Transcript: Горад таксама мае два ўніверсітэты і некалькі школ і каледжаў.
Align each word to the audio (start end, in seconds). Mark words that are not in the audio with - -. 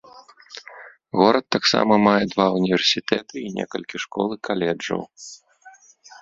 Горад 1.19 1.45
таксама 1.55 1.93
мае 2.07 2.21
два 2.33 2.47
ўніверсітэты 2.57 3.35
і 3.47 3.53
некалькі 3.59 3.97
школ 4.07 4.27
і 4.37 4.41
каледжаў. 4.49 5.01